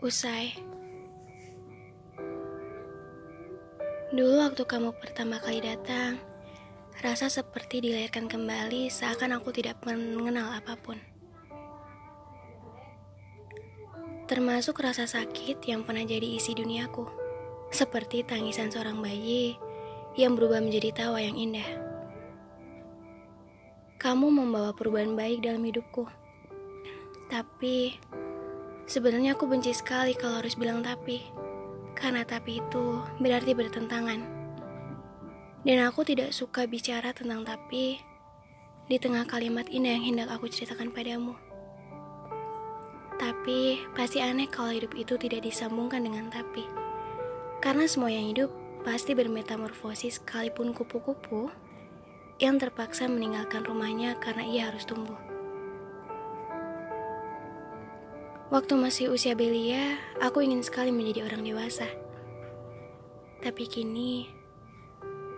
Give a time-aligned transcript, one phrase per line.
[0.00, 0.56] Usai.
[4.16, 6.16] Dulu waktu kamu pertama kali datang,
[7.04, 10.96] rasa seperti dilahirkan kembali seakan aku tidak mengenal apa pun.
[14.24, 17.04] Termasuk rasa sakit yang pernah jadi isi duniaku.
[17.68, 19.60] Seperti tangisan seorang bayi
[20.16, 21.68] yang berubah menjadi tawa yang indah.
[24.00, 26.08] Kamu membawa perubahan baik dalam hidupku.
[27.28, 28.00] Tapi
[28.90, 31.22] sebenarnya aku benci sekali kalau harus bilang tapi.
[31.94, 34.20] Karena tapi itu berarti bertentangan.
[35.62, 38.02] Dan aku tidak suka bicara tentang tapi
[38.90, 41.38] di tengah kalimat indah yang hendak aku ceritakan padamu.
[43.14, 46.66] Tapi pasti aneh kalau hidup itu tidak disambungkan dengan tapi.
[47.62, 48.50] Karena semua yang hidup
[48.82, 51.52] pasti bermetamorfosis sekalipun kupu-kupu
[52.40, 55.29] yang terpaksa meninggalkan rumahnya karena ia harus tumbuh.
[58.50, 61.86] Waktu masih usia belia, aku ingin sekali menjadi orang dewasa.
[63.38, 64.26] Tapi kini,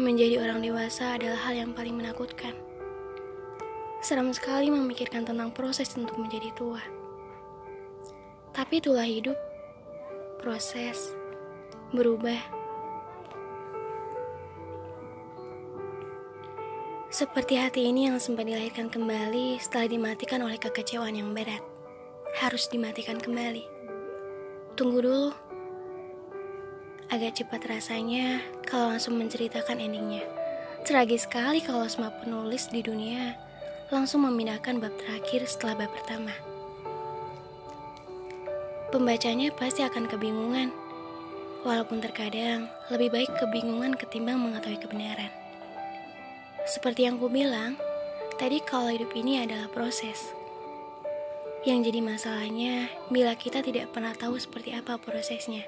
[0.00, 2.56] menjadi orang dewasa adalah hal yang paling menakutkan.
[4.00, 6.80] Seram sekali memikirkan tentang proses untuk menjadi tua.
[8.56, 9.36] Tapi itulah hidup,
[10.40, 11.12] proses,
[11.92, 12.40] berubah.
[17.12, 21.73] Seperti hati ini yang sempat dilahirkan kembali setelah dimatikan oleh kekecewaan yang berat
[22.34, 23.62] harus dimatikan kembali.
[24.74, 25.30] Tunggu dulu.
[27.06, 30.26] Agak cepat rasanya kalau langsung menceritakan endingnya.
[30.82, 33.38] Tragis sekali kalau semua penulis di dunia
[33.94, 36.34] langsung memindahkan bab terakhir setelah bab pertama.
[38.90, 40.74] Pembacanya pasti akan kebingungan.
[41.62, 45.32] Walaupun terkadang lebih baik kebingungan ketimbang mengetahui kebenaran.
[46.68, 47.80] Seperti yang ku bilang,
[48.36, 50.43] tadi kalau hidup ini adalah proses
[51.64, 55.64] yang jadi masalahnya bila kita tidak pernah tahu seperti apa prosesnya.